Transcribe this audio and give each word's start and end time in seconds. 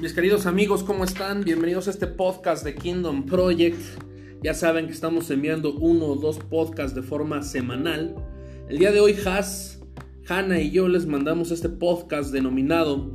Mis 0.00 0.12
queridos 0.12 0.46
amigos, 0.46 0.84
¿cómo 0.84 1.02
están? 1.02 1.42
Bienvenidos 1.42 1.88
a 1.88 1.90
este 1.90 2.06
podcast 2.06 2.64
de 2.64 2.76
Kingdom 2.76 3.26
Project. 3.26 3.80
Ya 4.44 4.54
saben 4.54 4.86
que 4.86 4.92
estamos 4.92 5.28
enviando 5.28 5.74
uno 5.74 6.06
o 6.06 6.14
dos 6.14 6.38
podcasts 6.38 6.94
de 6.94 7.02
forma 7.02 7.42
semanal. 7.42 8.14
El 8.68 8.78
día 8.78 8.92
de 8.92 9.00
hoy, 9.00 9.16
Has, 9.26 9.80
Hanna 10.28 10.60
y 10.60 10.70
yo 10.70 10.86
les 10.86 11.06
mandamos 11.06 11.50
este 11.50 11.68
podcast 11.68 12.32
denominado 12.32 13.10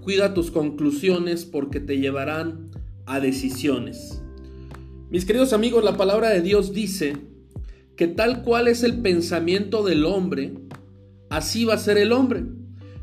Cuida 0.00 0.32
tus 0.32 0.50
conclusiones 0.50 1.44
porque 1.44 1.80
te 1.80 1.98
llevarán 1.98 2.70
a 3.04 3.20
decisiones. 3.20 4.22
Mis 5.10 5.26
queridos 5.26 5.52
amigos, 5.52 5.84
la 5.84 5.98
palabra 5.98 6.30
de 6.30 6.40
Dios 6.40 6.72
dice 6.72 7.14
que 7.94 8.08
tal 8.08 8.42
cual 8.42 8.68
es 8.68 8.84
el 8.84 9.02
pensamiento 9.02 9.84
del 9.84 10.06
hombre, 10.06 10.54
así 11.28 11.66
va 11.66 11.74
a 11.74 11.78
ser 11.78 11.98
el 11.98 12.10
hombre. 12.10 12.44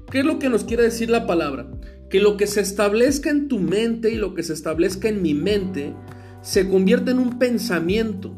¿Qué 0.09 0.22
es 0.22 0.26
lo 0.26 0.40
que 0.40 0.50
nos 0.50 0.64
quiere 0.64 0.82
decir 0.82 1.12
la 1.12 1.27
palabra? 1.27 1.70
Que 2.09 2.20
lo 2.20 2.38
que 2.38 2.48
se 2.48 2.62
establezca 2.62 3.30
en 3.30 3.48
tu 3.48 3.59
mente 3.59 4.12
y 4.12 4.16
lo 4.16 4.34
que 4.34 4.44
se 4.44 4.54
establezca 4.54 5.09
en 5.09 5.22
mi 5.22 5.34
mente 5.34 5.94
se 6.41 6.68
convierte 6.68 7.12
en 7.12 7.20
un 7.20 7.38
pensamiento. 7.38 8.34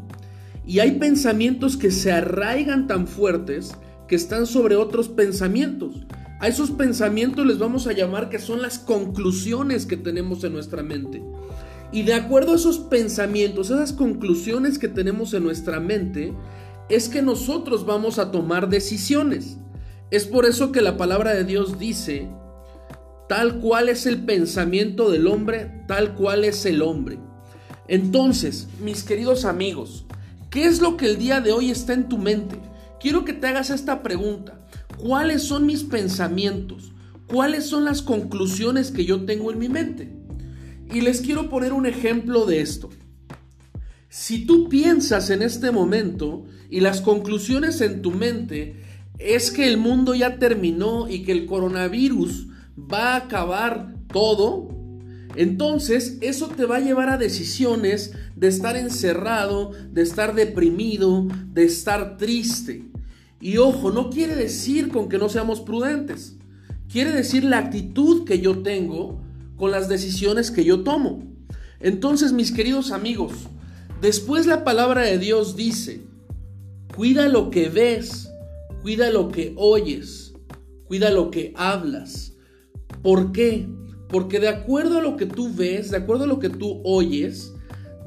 Y 0.65 0.79
hay 0.79 0.99
pensamientos 0.99 1.77
que 1.77 1.91
se 1.91 2.11
arraigan 2.11 2.87
tan 2.87 3.07
fuertes 3.07 3.73
que 4.07 4.15
están 4.15 4.45
sobre 4.45 4.75
otros 4.75 5.09
pensamientos. 5.09 6.05
A 6.39 6.47
esos 6.47 6.71
pensamientos 6.71 7.45
les 7.45 7.59
vamos 7.59 7.87
a 7.87 7.93
llamar 7.93 8.29
que 8.29 8.39
son 8.39 8.61
las 8.61 8.79
conclusiones 8.79 9.85
que 9.85 9.97
tenemos 9.97 10.43
en 10.43 10.53
nuestra 10.53 10.83
mente. 10.83 11.21
Y 11.91 12.03
de 12.03 12.13
acuerdo 12.13 12.53
a 12.53 12.55
esos 12.55 12.79
pensamientos, 12.79 13.69
esas 13.69 13.93
conclusiones 13.93 14.79
que 14.79 14.87
tenemos 14.87 15.33
en 15.33 15.43
nuestra 15.43 15.79
mente, 15.79 16.33
es 16.89 17.09
que 17.09 17.21
nosotros 17.21 17.85
vamos 17.85 18.17
a 18.17 18.31
tomar 18.31 18.69
decisiones. 18.69 19.57
Es 20.09 20.25
por 20.25 20.45
eso 20.45 20.71
que 20.71 20.81
la 20.81 20.97
palabra 20.97 21.33
de 21.33 21.43
Dios 21.43 21.79
dice, 21.79 22.27
tal 23.31 23.59
cual 23.59 23.87
es 23.87 24.07
el 24.07 24.25
pensamiento 24.25 25.09
del 25.09 25.25
hombre, 25.25 25.85
tal 25.87 26.15
cual 26.15 26.43
es 26.43 26.65
el 26.65 26.81
hombre. 26.81 27.17
Entonces, 27.87 28.67
mis 28.83 29.03
queridos 29.03 29.45
amigos, 29.45 30.05
¿qué 30.49 30.65
es 30.65 30.81
lo 30.81 30.97
que 30.97 31.05
el 31.05 31.17
día 31.17 31.39
de 31.39 31.53
hoy 31.53 31.71
está 31.71 31.93
en 31.93 32.09
tu 32.09 32.17
mente? 32.17 32.57
Quiero 32.99 33.23
que 33.23 33.31
te 33.31 33.47
hagas 33.47 33.69
esta 33.69 34.03
pregunta. 34.03 34.67
¿Cuáles 34.97 35.43
son 35.43 35.65
mis 35.65 35.83
pensamientos? 35.85 36.91
¿Cuáles 37.25 37.67
son 37.67 37.85
las 37.85 38.01
conclusiones 38.01 38.91
que 38.91 39.05
yo 39.05 39.23
tengo 39.23 39.49
en 39.49 39.59
mi 39.59 39.69
mente? 39.69 40.11
Y 40.93 40.99
les 40.99 41.21
quiero 41.21 41.49
poner 41.49 41.71
un 41.71 41.85
ejemplo 41.85 42.45
de 42.45 42.59
esto. 42.59 42.89
Si 44.09 44.45
tú 44.45 44.67
piensas 44.67 45.29
en 45.29 45.41
este 45.41 45.71
momento 45.71 46.43
y 46.69 46.81
las 46.81 46.99
conclusiones 46.99 47.79
en 47.79 48.01
tu 48.01 48.11
mente 48.11 48.75
es 49.19 49.51
que 49.51 49.69
el 49.69 49.77
mundo 49.77 50.15
ya 50.15 50.37
terminó 50.37 51.07
y 51.07 51.23
que 51.23 51.31
el 51.31 51.45
coronavirus 51.45 52.50
va 52.77 53.13
a 53.13 53.17
acabar 53.17 53.95
todo, 54.07 54.69
entonces 55.35 56.17
eso 56.21 56.47
te 56.47 56.65
va 56.65 56.77
a 56.77 56.81
llevar 56.81 57.09
a 57.09 57.17
decisiones 57.17 58.13
de 58.35 58.47
estar 58.47 58.75
encerrado, 58.75 59.71
de 59.91 60.01
estar 60.01 60.35
deprimido, 60.35 61.27
de 61.53 61.63
estar 61.63 62.17
triste. 62.17 62.85
Y 63.39 63.57
ojo, 63.57 63.91
no 63.91 64.09
quiere 64.09 64.35
decir 64.35 64.89
con 64.89 65.09
que 65.09 65.17
no 65.17 65.29
seamos 65.29 65.61
prudentes. 65.61 66.37
Quiere 66.91 67.11
decir 67.11 67.43
la 67.43 67.59
actitud 67.59 68.25
que 68.25 68.39
yo 68.39 68.59
tengo 68.59 69.21
con 69.55 69.71
las 69.71 69.87
decisiones 69.87 70.51
que 70.51 70.63
yo 70.63 70.81
tomo. 70.83 71.23
Entonces, 71.79 72.33
mis 72.33 72.51
queridos 72.51 72.91
amigos, 72.91 73.33
después 74.01 74.45
la 74.45 74.63
palabra 74.63 75.01
de 75.01 75.17
Dios 75.17 75.55
dice, 75.55 76.01
cuida 76.93 77.27
lo 77.29 77.49
que 77.49 77.69
ves 77.69 78.31
Cuida 78.81 79.11
lo 79.11 79.29
que 79.29 79.53
oyes, 79.57 80.33
cuida 80.85 81.11
lo 81.11 81.29
que 81.29 81.53
hablas. 81.55 82.30
¿Por 83.01 83.31
qué? 83.31 83.67
Porque 84.07 84.39
de 84.39 84.49
acuerdo 84.49 84.99
a 84.99 85.01
lo 85.01 85.17
que 85.17 85.25
tú 85.25 85.53
ves, 85.53 85.91
de 85.91 85.97
acuerdo 85.97 86.25
a 86.25 86.27
lo 86.27 86.39
que 86.39 86.49
tú 86.49 86.81
oyes, 86.83 87.53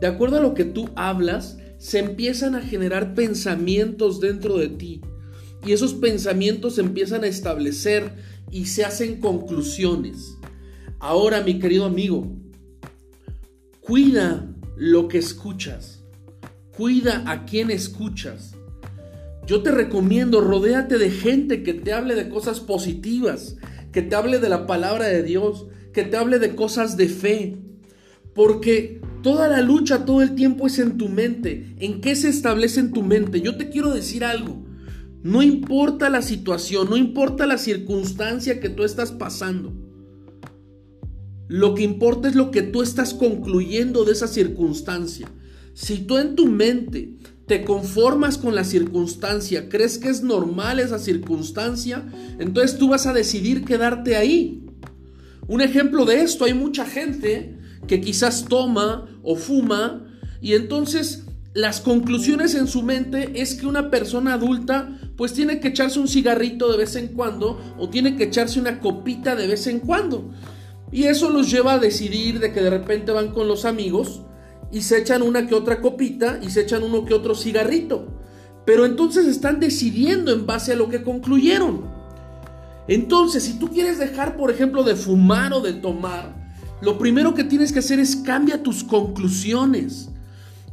de 0.00 0.06
acuerdo 0.06 0.36
a 0.36 0.40
lo 0.40 0.54
que 0.54 0.64
tú 0.64 0.90
hablas, 0.96 1.58
se 1.78 1.98
empiezan 1.98 2.54
a 2.54 2.62
generar 2.62 3.14
pensamientos 3.14 4.20
dentro 4.20 4.58
de 4.58 4.68
ti. 4.68 5.00
Y 5.66 5.72
esos 5.72 5.94
pensamientos 5.94 6.74
se 6.76 6.82
empiezan 6.82 7.24
a 7.24 7.28
establecer 7.28 8.12
y 8.50 8.66
se 8.66 8.84
hacen 8.84 9.20
conclusiones. 9.20 10.36
Ahora, 10.98 11.42
mi 11.42 11.58
querido 11.58 11.86
amigo, 11.86 12.36
cuida 13.80 14.54
lo 14.76 15.08
que 15.08 15.18
escuchas. 15.18 16.04
Cuida 16.76 17.22
a 17.26 17.44
quien 17.44 17.70
escuchas. 17.70 18.54
Yo 19.46 19.62
te 19.62 19.70
recomiendo, 19.70 20.40
rodéate 20.40 20.98
de 20.98 21.10
gente 21.10 21.62
que 21.62 21.74
te 21.74 21.92
hable 21.92 22.14
de 22.14 22.28
cosas 22.28 22.60
positivas, 22.60 23.56
que 23.94 24.02
te 24.02 24.16
hable 24.16 24.40
de 24.40 24.48
la 24.48 24.66
palabra 24.66 25.06
de 25.06 25.22
Dios, 25.22 25.68
que 25.92 26.02
te 26.02 26.16
hable 26.16 26.40
de 26.40 26.56
cosas 26.56 26.96
de 26.96 27.08
fe. 27.08 27.56
Porque 28.34 29.00
toda 29.22 29.46
la 29.46 29.60
lucha 29.60 30.04
todo 30.04 30.20
el 30.20 30.34
tiempo 30.34 30.66
es 30.66 30.80
en 30.80 30.98
tu 30.98 31.08
mente. 31.08 31.76
¿En 31.78 32.00
qué 32.00 32.16
se 32.16 32.28
establece 32.28 32.80
en 32.80 32.90
tu 32.90 33.04
mente? 33.04 33.40
Yo 33.40 33.56
te 33.56 33.70
quiero 33.70 33.94
decir 33.94 34.24
algo. 34.24 34.66
No 35.22 35.44
importa 35.44 36.10
la 36.10 36.22
situación, 36.22 36.90
no 36.90 36.96
importa 36.96 37.46
la 37.46 37.56
circunstancia 37.56 38.58
que 38.58 38.68
tú 38.68 38.82
estás 38.82 39.12
pasando. 39.12 39.72
Lo 41.46 41.76
que 41.76 41.84
importa 41.84 42.26
es 42.26 42.34
lo 42.34 42.50
que 42.50 42.62
tú 42.62 42.82
estás 42.82 43.14
concluyendo 43.14 44.04
de 44.04 44.10
esa 44.10 44.26
circunstancia. 44.26 45.30
Si 45.72 45.98
tú 45.98 46.18
en 46.18 46.34
tu 46.34 46.46
mente 46.48 47.14
te 47.46 47.64
conformas 47.64 48.38
con 48.38 48.54
la 48.54 48.64
circunstancia, 48.64 49.68
crees 49.68 49.98
que 49.98 50.08
es 50.08 50.22
normal 50.22 50.80
esa 50.80 50.98
circunstancia, 50.98 52.04
entonces 52.38 52.78
tú 52.78 52.88
vas 52.88 53.06
a 53.06 53.12
decidir 53.12 53.64
quedarte 53.64 54.16
ahí. 54.16 54.64
Un 55.46 55.60
ejemplo 55.60 56.06
de 56.06 56.22
esto, 56.22 56.46
hay 56.46 56.54
mucha 56.54 56.86
gente 56.86 57.58
que 57.86 58.00
quizás 58.00 58.46
toma 58.46 59.06
o 59.22 59.36
fuma 59.36 60.06
y 60.40 60.54
entonces 60.54 61.24
las 61.52 61.80
conclusiones 61.80 62.54
en 62.54 62.66
su 62.66 62.82
mente 62.82 63.40
es 63.40 63.54
que 63.54 63.66
una 63.66 63.90
persona 63.90 64.34
adulta 64.34 64.98
pues 65.16 65.34
tiene 65.34 65.60
que 65.60 65.68
echarse 65.68 66.00
un 66.00 66.08
cigarrito 66.08 66.70
de 66.72 66.78
vez 66.78 66.96
en 66.96 67.08
cuando 67.08 67.60
o 67.78 67.88
tiene 67.90 68.16
que 68.16 68.24
echarse 68.24 68.58
una 68.58 68.80
copita 68.80 69.36
de 69.36 69.46
vez 69.46 69.66
en 69.66 69.80
cuando. 69.80 70.32
Y 70.90 71.04
eso 71.04 71.30
los 71.30 71.50
lleva 71.50 71.74
a 71.74 71.78
decidir 71.78 72.40
de 72.40 72.52
que 72.52 72.60
de 72.60 72.70
repente 72.70 73.12
van 73.12 73.32
con 73.32 73.46
los 73.46 73.64
amigos 73.64 74.22
y 74.74 74.82
se 74.82 74.98
echan 74.98 75.22
una 75.22 75.46
que 75.46 75.54
otra 75.54 75.80
copita 75.80 76.40
y 76.42 76.50
se 76.50 76.62
echan 76.62 76.82
uno 76.82 77.04
que 77.04 77.14
otro 77.14 77.36
cigarrito. 77.36 78.08
Pero 78.66 78.84
entonces 78.84 79.26
están 79.26 79.60
decidiendo 79.60 80.32
en 80.32 80.46
base 80.46 80.72
a 80.72 80.76
lo 80.76 80.88
que 80.88 81.04
concluyeron. 81.04 81.84
Entonces, 82.88 83.44
si 83.44 83.58
tú 83.58 83.70
quieres 83.70 83.98
dejar, 83.98 84.36
por 84.36 84.50
ejemplo, 84.50 84.82
de 84.82 84.96
fumar 84.96 85.52
o 85.52 85.60
de 85.60 85.74
tomar, 85.74 86.34
lo 86.82 86.98
primero 86.98 87.34
que 87.34 87.44
tienes 87.44 87.72
que 87.72 87.78
hacer 87.78 88.00
es 88.00 88.16
cambia 88.16 88.64
tus 88.64 88.82
conclusiones. 88.82 90.10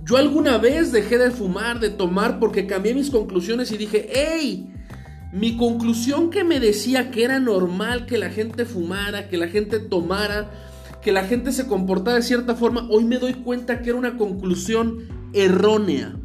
Yo 0.03 0.17
alguna 0.17 0.57
vez 0.57 0.91
dejé 0.91 1.19
de 1.19 1.29
fumar, 1.29 1.79
de 1.79 1.91
tomar, 1.91 2.40
porque 2.40 2.66
cambié 2.66 2.95
mis 2.95 3.11
conclusiones 3.11 3.72
y 3.72 3.78
dije, 3.78 4.09
hey, 4.11 4.73
mi 5.31 5.57
conclusión 5.57 6.31
que 6.31 6.44
me 6.44 6.59
decía 6.59 7.11
que 7.11 7.23
era 7.23 7.40
normal 7.40 8.07
que 8.07 8.17
la 8.17 8.31
gente 8.31 8.66
fumara, 8.66 9.29
que 9.29 9.38
la 9.38 9.47
gente 9.47 9.79
tomara, 9.79 10.50
que 11.01 11.12
la 11.12 11.25
gente 11.25 11.51
se 11.51 11.67
comportaba 11.67 12.17
de 12.17 12.23
cierta 12.23 12.56
forma, 12.56 12.88
hoy 12.89 13.06
me 13.06 13.17
doy 13.17 13.34
cuenta 13.34 13.81
que 13.81 13.89
era 13.89 14.00
una 14.00 14.17
conclusión 14.17 15.07
errónea. 15.34 16.16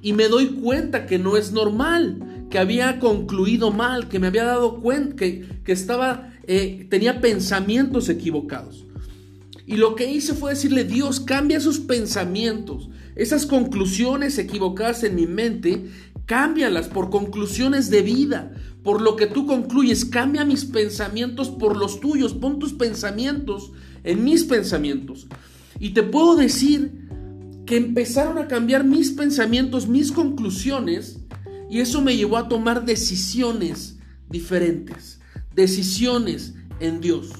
Y 0.00 0.12
me 0.12 0.28
doy 0.28 0.60
cuenta 0.60 1.06
que 1.06 1.18
no 1.18 1.36
es 1.36 1.52
normal, 1.52 2.46
que 2.50 2.58
había 2.58 2.98
concluido 2.98 3.70
mal, 3.70 4.08
que 4.08 4.18
me 4.18 4.28
había 4.28 4.44
dado 4.44 4.80
cuenta, 4.80 5.16
que, 5.16 5.46
que 5.64 5.72
estaba, 5.72 6.32
eh, 6.46 6.86
tenía 6.90 7.20
pensamientos 7.20 8.08
equivocados. 8.08 8.84
Y 9.66 9.76
lo 9.76 9.94
que 9.94 10.10
hice 10.10 10.34
fue 10.34 10.50
decirle, 10.50 10.84
Dios, 10.84 11.20
cambia 11.20 11.60
sus 11.60 11.78
pensamientos, 11.78 12.90
esas 13.14 13.46
conclusiones 13.46 14.38
equivocadas 14.38 15.04
en 15.04 15.14
mi 15.14 15.26
mente, 15.26 15.86
cámbialas 16.26 16.88
por 16.88 17.10
conclusiones 17.10 17.90
de 17.90 18.02
vida, 18.02 18.52
por 18.82 19.00
lo 19.00 19.14
que 19.14 19.26
tú 19.26 19.46
concluyes, 19.46 20.04
cambia 20.04 20.44
mis 20.44 20.64
pensamientos 20.64 21.48
por 21.48 21.76
los 21.76 22.00
tuyos, 22.00 22.34
pon 22.34 22.58
tus 22.58 22.72
pensamientos 22.72 23.72
en 24.04 24.24
mis 24.24 24.44
pensamientos. 24.44 25.26
Y 25.78 25.90
te 25.90 26.02
puedo 26.02 26.36
decir 26.36 27.08
que 27.66 27.76
empezaron 27.76 28.38
a 28.38 28.48
cambiar 28.48 28.84
mis 28.84 29.10
pensamientos, 29.12 29.88
mis 29.88 30.12
conclusiones, 30.12 31.18
y 31.70 31.80
eso 31.80 32.02
me 32.02 32.16
llevó 32.16 32.36
a 32.36 32.48
tomar 32.48 32.84
decisiones 32.84 33.96
diferentes, 34.28 35.20
decisiones 35.54 36.54
en 36.80 37.00
Dios. 37.00 37.30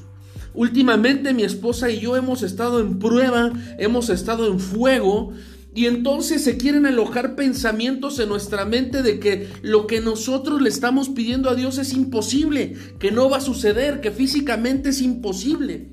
Últimamente 0.55 1.35
mi 1.35 1.45
esposa 1.45 1.91
y 1.91 2.01
yo 2.01 2.17
hemos 2.17 2.43
estado 2.43 2.81
en 2.81 2.99
prueba, 2.99 3.53
hemos 3.79 4.11
estado 4.11 4.47
en 4.51 4.61
fuego, 4.61 5.33
y 5.75 5.87
entonces 5.87 6.45
se 6.45 6.59
quieren 6.59 6.85
alojar 6.85 7.35
pensamientos 7.35 8.19
en 8.19 8.29
nuestra 8.29 8.67
mente 8.67 9.03
de 9.03 9.19
que 9.19 9.49
lo 9.63 9.87
que 9.87 10.03
nosotros 10.03 10.61
le 10.61 10.69
estamos 10.69 11.09
pidiendo 11.09 11.49
a 11.49 11.55
Dios 11.55 11.79
es 11.79 11.95
imposible, 11.95 12.75
que 12.99 13.11
no 13.11 13.31
va 13.31 13.39
a 13.39 13.41
suceder, 13.41 14.03
que 14.03 14.11
físicamente 14.11 14.91
es 14.91 15.01
imposible. 15.01 15.89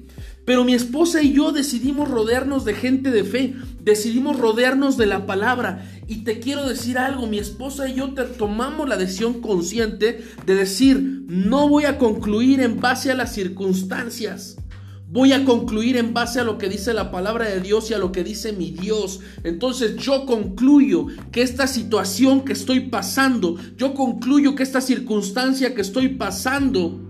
Pero 0.50 0.64
mi 0.64 0.74
esposa 0.74 1.22
y 1.22 1.32
yo 1.32 1.52
decidimos 1.52 2.10
rodearnos 2.10 2.66
de 2.66 2.74
gente 2.74 3.12
de 3.12 3.24
fe, 3.24 3.54
decidimos 3.84 4.40
rodearnos 4.40 4.98
de 4.98 5.06
la 5.06 5.28
palabra. 5.28 5.88
Y 6.08 6.24
te 6.24 6.40
quiero 6.40 6.68
decir 6.68 6.98
algo, 6.98 7.28
mi 7.28 7.38
esposa 7.38 7.88
y 7.88 7.94
yo 7.94 8.16
te 8.16 8.24
tomamos 8.24 8.90
la 8.90 8.98
decisión 8.98 9.42
consciente 9.42 10.24
de 10.48 10.56
decir, 10.56 11.24
no 11.28 11.70
voy 11.70 11.86
a 11.86 12.00
concluir 12.00 12.62
en 12.62 12.80
base 12.80 13.12
a 13.12 13.16
las 13.16 13.32
circunstancias, 13.32 14.58
Voy 15.12 15.34
a 15.34 15.44
concluir 15.44 15.98
en 15.98 16.14
base 16.14 16.40
a 16.40 16.44
lo 16.44 16.60
que 16.60 16.70
dice 16.70 16.94
la 16.94 17.10
palabra 17.10 17.46
de 17.46 17.62
Dios 17.62 17.90
y 17.90 17.96
a 17.96 17.98
lo 17.98 18.12
que 18.12 18.24
dice 18.24 18.54
mi 18.54 18.70
Dios. 18.70 19.22
Entonces 19.44 19.98
yo 19.98 20.28
concluyo 20.28 21.08
que 21.32 21.42
esta 21.42 21.66
situación 21.66 22.46
que 22.46 22.54
estoy 22.54 22.82
pasando, 22.82 23.56
yo 23.76 23.96
concluyo 23.96 24.54
que 24.54 24.62
esta 24.62 24.82
circunstancia 24.82 25.74
que 25.74 25.82
estoy 25.82 26.10
pasando 26.10 27.09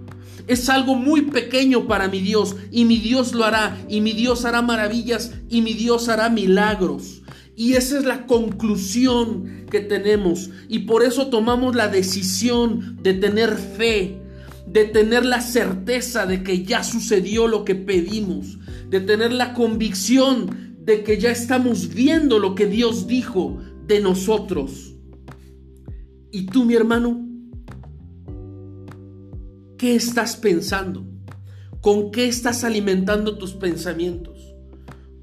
es 0.49 0.67
algo 0.67 0.95
muy 0.95 1.21
pequeño 1.21 1.85
para 1.85 2.07
mi 2.07 2.19
Dios 2.21 2.55
y 2.71 2.85
mi 2.85 2.97
Dios 2.97 3.33
lo 3.33 3.45
hará 3.45 3.77
y 3.87 4.01
mi 4.01 4.13
Dios 4.13 4.45
hará 4.45 4.63
maravillas 4.63 5.31
y 5.47 5.61
mi 5.61 5.73
Dios 5.73 6.09
hará 6.09 6.29
milagros. 6.29 7.21
Y 7.55 7.73
esa 7.73 7.99
es 7.99 8.05
la 8.05 8.25
conclusión 8.25 9.67
que 9.69 9.79
tenemos 9.79 10.49
y 10.67 10.79
por 10.79 11.03
eso 11.03 11.27
tomamos 11.27 11.75
la 11.75 11.87
decisión 11.87 12.97
de 13.03 13.13
tener 13.13 13.55
fe 13.55 14.17
de 14.65 14.85
tener 14.85 15.25
la 15.25 15.41
certeza 15.41 16.25
de 16.25 16.43
que 16.43 16.63
ya 16.63 16.83
sucedió 16.83 17.47
lo 17.47 17.65
que 17.65 17.73
pedimos, 17.73 18.59
de 18.89 19.01
tener 19.01 19.33
la 19.33 19.53
convicción 19.53 20.75
de 20.85 21.03
que 21.03 21.19
ya 21.19 21.31
estamos 21.31 21.93
viendo 21.93 22.39
lo 22.39 22.55
que 22.55 22.67
Dios 22.67 23.07
dijo 23.07 23.59
de 23.87 23.99
nosotros. 23.99 24.95
¿Y 26.31 26.45
tú, 26.45 26.65
mi 26.65 26.75
hermano? 26.75 27.28
¿Qué 29.79 29.95
estás 29.95 30.35
pensando? 30.35 31.05
¿Con 31.79 32.11
qué 32.11 32.27
estás 32.27 32.65
alimentando 32.65 33.37
tus 33.37 33.53
pensamientos? 33.53 34.53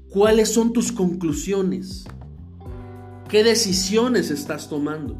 ¿Cuáles 0.09 0.51
son 0.51 0.73
tus 0.73 0.91
conclusiones? 0.91 2.05
¿Qué 3.29 3.43
decisiones 3.43 4.31
estás 4.31 4.67
tomando? 4.67 5.15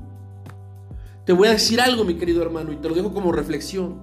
Te 1.24 1.34
voy 1.34 1.50
a 1.50 1.52
decir 1.52 1.80
algo, 1.80 2.04
mi 2.04 2.16
querido 2.16 2.42
hermano, 2.42 2.72
y 2.72 2.78
te 2.78 2.90
lo 2.90 2.96
dejo 2.96 3.14
como 3.14 3.32
reflexión. 3.32 4.02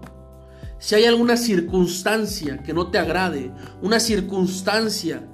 Si 0.79 0.95
hay 0.95 1.05
alguna 1.07 1.37
circunstancia 1.37 2.63
que 2.63 2.73
no 2.73 2.93
te 2.93 2.99
agrade, 2.99 3.51
una 3.83 3.99
circunstancia 3.99 5.29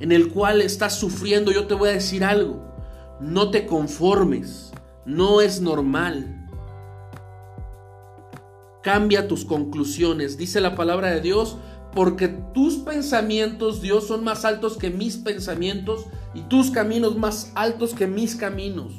en 0.00 0.12
el 0.12 0.34
cual 0.34 0.60
estás 0.60 0.98
sufriendo, 0.98 1.50
yo 1.50 1.66
te 1.66 1.72
voy 1.72 1.88
a 1.88 1.92
decir 1.92 2.24
algo. 2.24 2.62
No 3.22 3.50
te 3.50 3.64
conformes, 3.64 4.70
no 5.06 5.40
es 5.40 5.62
normal. 5.62 6.43
Cambia 8.84 9.28
tus 9.28 9.46
conclusiones, 9.46 10.36
dice 10.36 10.60
la 10.60 10.74
palabra 10.74 11.08
de 11.08 11.22
Dios, 11.22 11.56
porque 11.94 12.28
tus 12.28 12.74
pensamientos, 12.74 13.80
Dios, 13.80 14.06
son 14.06 14.24
más 14.24 14.44
altos 14.44 14.76
que 14.76 14.90
mis 14.90 15.16
pensamientos 15.16 16.04
y 16.34 16.42
tus 16.42 16.70
caminos 16.70 17.16
más 17.16 17.50
altos 17.54 17.94
que 17.94 18.06
mis 18.06 18.36
caminos. 18.36 18.92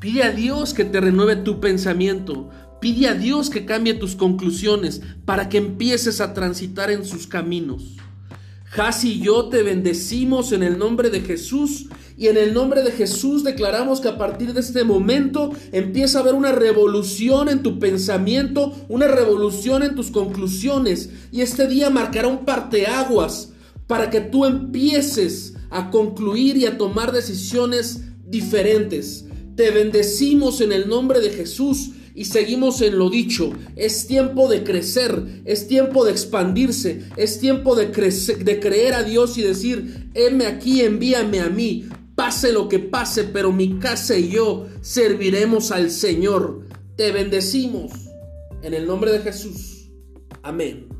Pide 0.00 0.24
a 0.24 0.32
Dios 0.32 0.74
que 0.74 0.84
te 0.84 1.00
renueve 1.00 1.36
tu 1.36 1.60
pensamiento. 1.60 2.50
Pide 2.80 3.06
a 3.06 3.14
Dios 3.14 3.48
que 3.48 3.64
cambie 3.64 3.94
tus 3.94 4.16
conclusiones 4.16 5.02
para 5.24 5.48
que 5.48 5.58
empieces 5.58 6.20
a 6.20 6.34
transitar 6.34 6.90
en 6.90 7.04
sus 7.04 7.28
caminos. 7.28 7.96
Jas 8.64 9.04
y 9.04 9.20
yo 9.20 9.50
te 9.50 9.62
bendecimos 9.62 10.50
en 10.50 10.64
el 10.64 10.78
nombre 10.78 11.10
de 11.10 11.20
Jesús 11.20 11.86
y 12.16 12.28
en 12.28 12.36
el 12.36 12.54
nombre 12.54 12.82
de 12.82 12.92
Jesús 12.92 13.44
declaramos 13.44 14.00
que 14.00 14.08
a 14.08 14.18
partir 14.18 14.52
de 14.52 14.60
este 14.60 14.84
momento 14.84 15.50
empieza 15.72 16.18
a 16.18 16.22
haber 16.22 16.34
una 16.34 16.52
revolución 16.52 17.48
en 17.48 17.62
tu 17.62 17.78
pensamiento, 17.78 18.72
una 18.88 19.08
revolución 19.08 19.82
en 19.82 19.94
tus 19.94 20.10
conclusiones 20.10 21.10
y 21.30 21.40
este 21.40 21.66
día 21.66 21.90
marcará 21.90 22.28
un 22.28 22.44
parteaguas 22.44 23.52
para 23.86 24.10
que 24.10 24.20
tú 24.20 24.44
empieces 24.44 25.54
a 25.70 25.90
concluir 25.90 26.56
y 26.56 26.66
a 26.66 26.78
tomar 26.78 27.12
decisiones 27.12 28.02
diferentes. 28.26 29.26
Te 29.56 29.70
bendecimos 29.70 30.60
en 30.60 30.72
el 30.72 30.88
nombre 30.88 31.20
de 31.20 31.30
Jesús 31.30 31.90
y 32.14 32.26
seguimos 32.26 32.80
en 32.82 32.98
lo 32.98 33.10
dicho. 33.10 33.52
Es 33.76 34.06
tiempo 34.06 34.48
de 34.48 34.64
crecer, 34.64 35.42
es 35.44 35.66
tiempo 35.66 36.04
de 36.04 36.12
expandirse, 36.12 37.02
es 37.16 37.38
tiempo 37.38 37.74
de, 37.74 37.90
crecer, 37.90 38.44
de 38.44 38.60
creer 38.60 38.94
a 38.94 39.02
Dios 39.02 39.38
y 39.38 39.42
decir, 39.42 40.10
heme 40.14 40.46
aquí, 40.46 40.82
envíame 40.82 41.40
a 41.40 41.48
mí. 41.48 41.88
Pase 42.22 42.52
lo 42.52 42.68
que 42.68 42.78
pase, 42.78 43.24
pero 43.24 43.50
mi 43.50 43.80
casa 43.80 44.16
y 44.16 44.28
yo 44.28 44.68
serviremos 44.80 45.72
al 45.72 45.90
Señor. 45.90 46.68
Te 46.96 47.10
bendecimos 47.10 47.90
en 48.62 48.74
el 48.74 48.86
nombre 48.86 49.10
de 49.10 49.18
Jesús. 49.18 49.90
Amén. 50.44 50.91